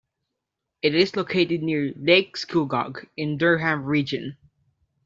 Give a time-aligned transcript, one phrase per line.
[0.81, 4.35] It is located near Lake Scugog in Durham Region.